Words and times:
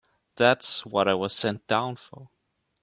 That's 0.35 0.83
what 0.83 1.07
I 1.07 1.13
was 1.13 1.31
sent 1.31 1.67
down 1.67 1.95
for. 1.95 2.31